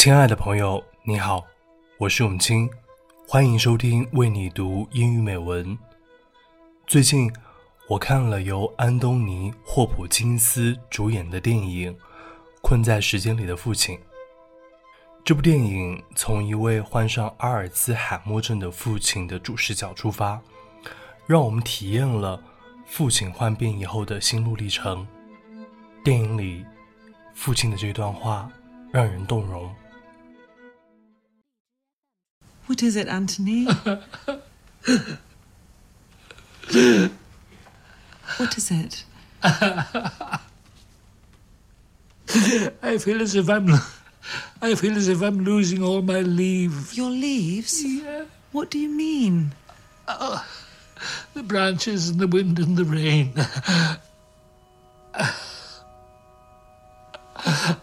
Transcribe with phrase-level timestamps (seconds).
[0.00, 1.44] 亲爱的朋友，你好，
[1.98, 2.66] 我是永清，
[3.28, 5.78] 欢迎收听为你读英语美文。
[6.86, 7.30] 最近
[7.86, 11.92] 我看了由安东尼·霍普金斯主演的电影
[12.62, 13.94] 《困在时间里的父亲》。
[15.22, 20.40] 这部电影从一位患上阿尔兹海默症的父亲的主视角出发，
[21.26, 22.42] 让我们体验了
[22.86, 25.06] 父亲患病以后的心路历程。
[26.02, 26.64] 电影里
[27.34, 28.50] 父亲的这段话
[28.90, 29.70] 让人动容。
[32.70, 33.64] What is it, Anthony?
[33.64, 33.98] what
[38.56, 39.04] is it?
[39.42, 40.38] I
[42.98, 43.74] feel as if I'm.
[44.62, 46.96] I feel as if I'm losing all my leaves.
[46.96, 47.82] Your leaves?
[47.82, 48.26] Yeah.
[48.52, 49.50] What do you mean?
[50.06, 50.46] Oh,
[51.34, 53.32] the branches and the wind and the rain.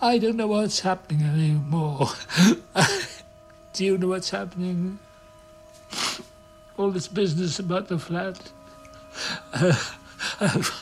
[0.00, 2.06] I don't know what's happening anymore.
[3.76, 4.98] Do you know what's happening?
[6.78, 8.38] All this business about the flat.
[9.52, 9.74] Uh,
[10.40, 10.72] I've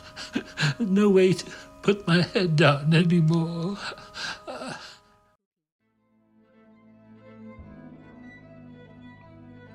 [0.78, 1.44] no way to
[1.82, 3.76] put my head down anymore.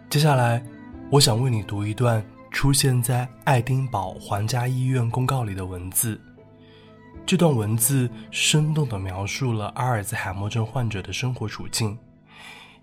[0.09, 0.63] 接下来，
[1.11, 6.17] 我想为你读一段出现在爱丁堡皇家医院公告里的文字。
[7.25, 11.99] 这段文字生动地描述了阿尔兹海默症患者的生活处境，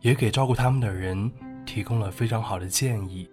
[0.06, 1.32] 也给照顾他们的人
[1.66, 3.30] 提供了非常好的建议。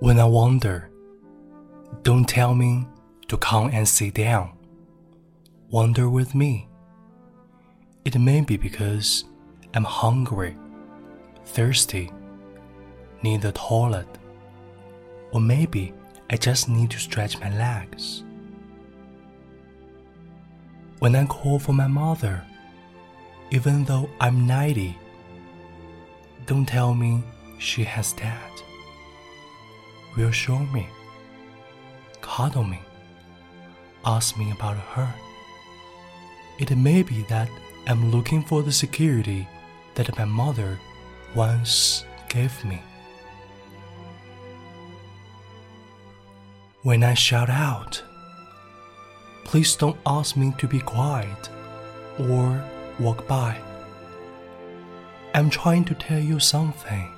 [0.00, 0.90] When I wander,
[2.02, 2.88] don't tell me
[3.28, 4.52] to come and sit down.
[5.70, 6.66] Wander with me.
[8.04, 9.24] It may be because
[9.74, 10.56] I'm hungry,
[11.44, 12.10] thirsty,
[13.25, 14.07] need the toilet,
[15.31, 15.93] or maybe
[16.29, 18.23] I just need to stretch my legs.
[20.99, 22.43] When I call for my mother,
[23.51, 24.97] even though I'm 90,
[26.45, 27.23] don't tell me
[27.57, 28.55] she has died
[30.15, 30.87] reassure me,
[32.21, 32.79] cuddle me,
[34.05, 35.13] ask me about her.
[36.57, 37.49] It may be that
[37.87, 39.47] I'm looking for the security
[39.95, 40.79] that my mother
[41.35, 42.81] once gave me.
[46.85, 48.03] When I shout out,
[49.43, 51.49] please don't ask me to be quiet
[52.19, 52.63] or
[52.99, 53.57] walk by.
[55.33, 57.11] I'm trying to tell you something,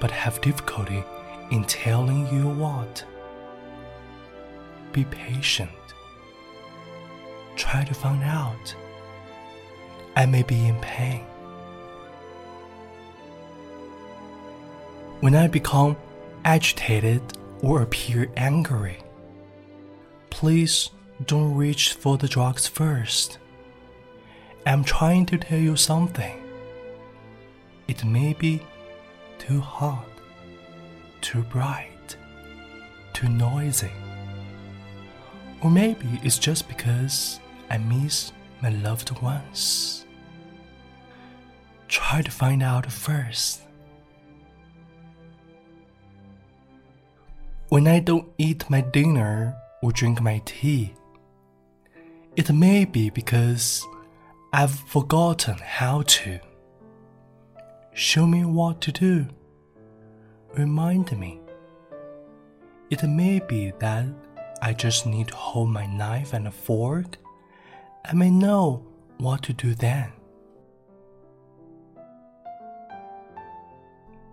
[0.00, 1.04] but have difficulty
[1.52, 3.04] in telling you what.
[4.90, 5.70] Be patient.
[7.54, 8.74] Try to find out.
[10.16, 11.24] I may be in pain.
[15.20, 15.96] When I become
[16.44, 17.22] agitated
[17.62, 18.98] or appear angry,
[20.30, 20.90] please
[21.26, 23.38] don't reach for the drugs first.
[24.66, 26.42] I'm trying to tell you something.
[27.88, 28.62] It may be
[29.38, 30.06] too hot,
[31.20, 32.16] too bright,
[33.14, 33.90] too noisy.
[35.62, 37.40] Or maybe it's just because
[37.70, 38.32] I miss
[38.62, 40.04] my loved ones.
[41.88, 43.62] Try to find out first.
[47.68, 50.94] When I don't eat my dinner or drink my tea,
[52.34, 53.86] it may be because
[54.54, 56.40] I've forgotten how to.
[57.92, 59.26] Show me what to do
[60.54, 61.40] remind me.
[62.90, 64.06] It may be that
[64.62, 67.18] I just need to hold my knife and a fork.
[68.04, 68.82] I may know
[69.18, 70.10] what to do then.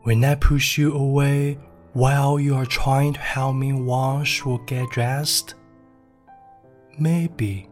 [0.03, 1.57] When I push you away
[1.95, 5.55] while you are trying to help me wash or get dressed,
[6.99, 7.69] maybe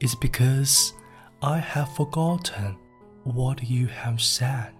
[0.00, 0.92] it's because
[1.40, 2.76] I have forgotten
[3.22, 4.74] what you have said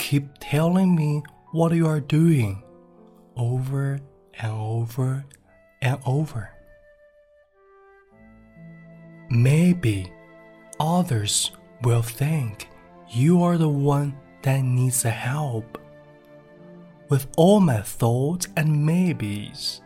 [0.00, 1.22] keep telling me
[1.52, 2.62] what you are doing
[3.36, 4.00] over
[4.40, 5.24] and over
[5.82, 6.50] and over.
[9.28, 10.10] Maybe
[10.80, 12.68] others will think
[13.10, 15.79] you are the one that needs the help.
[17.10, 19.80] With all my thoughts and maybes,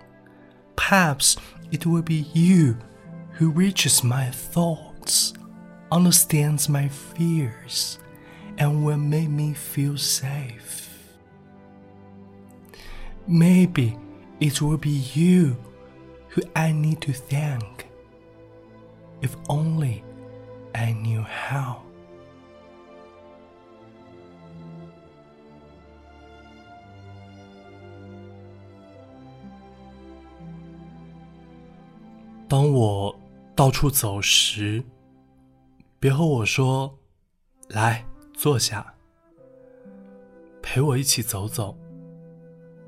[0.76, 1.38] perhaps
[1.72, 2.76] it will be you
[3.30, 5.32] who reaches my thoughts,
[5.90, 7.98] understands my fears,
[8.58, 10.90] and will make me feel safe.
[13.26, 13.98] Maybe
[14.40, 15.56] it will be you
[16.28, 17.86] who I need to thank.
[19.22, 20.04] If only
[20.74, 21.84] I knew how.
[32.56, 33.12] 当我
[33.56, 34.80] 到处走时，
[35.98, 36.96] 别和我说
[37.66, 38.94] “来坐下”，
[40.62, 41.76] 陪我一起走走。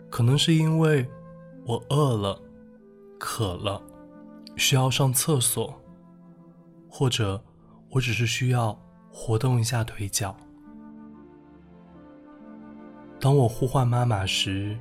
[0.09, 1.05] 可能是因为
[1.65, 2.41] 我饿了、
[3.19, 3.83] 渴了，
[4.55, 5.75] 需要上厕所，
[6.89, 7.43] 或者
[7.91, 8.81] 我只是需要
[9.11, 10.37] 活动一下腿脚。
[13.19, 14.79] 当我呼唤妈妈时，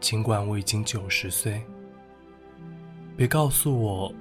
[0.00, 1.64] 尽管我已经九十岁，
[3.16, 4.12] 别告诉我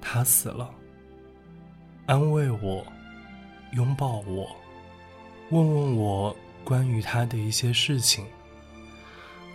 [0.00, 0.68] 他死了。
[2.06, 2.84] 安慰我，
[3.74, 4.50] 拥抱我，
[5.50, 8.26] 问问我关于他的一些事情。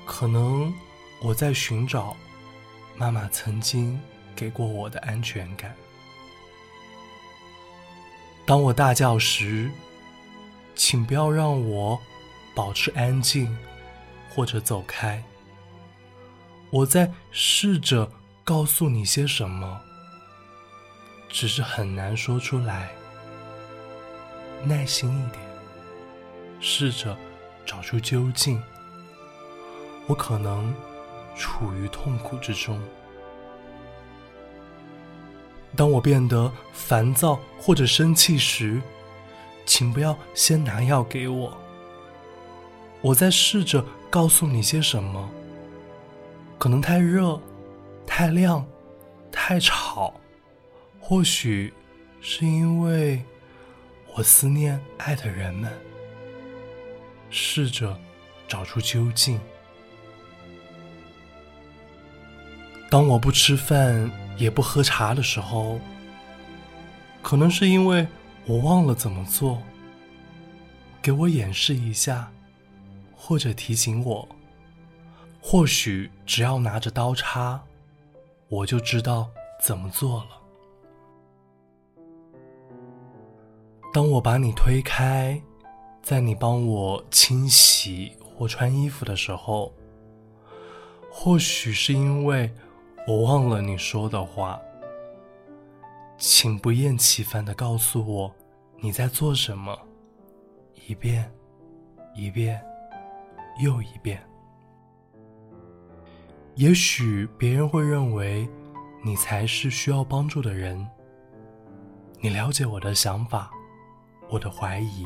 [0.06, 0.74] 可能
[1.21, 2.15] 我在寻找
[2.95, 4.00] 妈妈曾经
[4.36, 5.75] 给过我的安全感。
[8.45, 9.69] 当我大叫时，
[10.75, 12.00] 请不要让我
[12.53, 13.57] 保持安静，
[14.30, 15.21] 或者走开。
[16.69, 18.09] 我在试着
[18.45, 19.81] 告诉你些什么，
[21.27, 22.92] 只是很难说出来。
[24.63, 25.42] 耐心一点，
[26.59, 27.18] 试着
[27.65, 28.62] 找出究竟。
[30.06, 30.71] 我可能
[31.36, 32.80] 处于痛苦之中。
[35.75, 38.80] 当我变得烦躁或者生气时，
[39.65, 41.57] 请不要先拿药给我。
[43.01, 45.27] 我在试着告诉你些什么，
[46.59, 47.41] 可能太热、
[48.06, 48.66] 太亮、
[49.31, 50.13] 太吵，
[51.00, 51.74] 或许
[52.22, 53.24] 是因为
[54.16, 55.72] 我思念爱的人们。
[57.30, 58.00] 试着
[58.48, 59.40] 找出究竟。
[62.90, 65.81] 当我不吃饭也不喝茶的时候，
[67.22, 68.08] 可能是因为
[68.46, 69.62] 我忘了怎么做。
[71.01, 72.31] 给我演示一下，
[73.16, 74.28] 或者提醒我。
[75.42, 77.62] 或许只要拿着刀叉，
[78.47, 79.30] 我就知道
[79.62, 80.42] 怎么做了。
[83.94, 85.42] 当我把你推开，
[86.01, 89.74] 在你帮我清洗或穿衣服的时候，
[91.12, 92.53] 或许是因为。
[93.07, 94.59] 我忘了你说的话，
[96.18, 98.36] 请不厌其烦的告诉我
[98.77, 99.77] 你在做什么，
[100.88, 101.31] 一遍，
[102.15, 102.59] 一遍，
[103.62, 104.27] 又一遍。
[106.56, 108.48] 也许别人会认为
[109.04, 110.88] 你才是需要帮助的人。
[112.22, 113.52] 你了解我的想法，
[114.30, 115.04] 我的怀疑。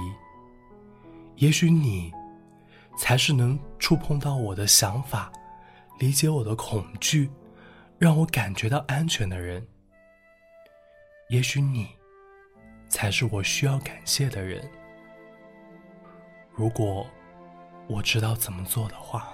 [1.37, 2.13] 也许你
[2.95, 5.31] 才是能触碰到我的想法，
[5.97, 7.31] 理解我的恐惧。
[7.97, 9.67] 让我感觉到安全的人，
[11.29, 11.89] 也许你
[12.87, 14.69] 才是我需要感谢的人。
[16.53, 17.05] 如果
[17.87, 19.33] 我知道怎么做的话。